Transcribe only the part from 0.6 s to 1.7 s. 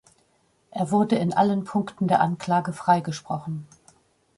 Er wurde in allen